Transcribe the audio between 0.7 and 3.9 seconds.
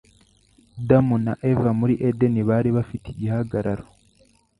damu na Eva muri Edeni bari bafite igihagararo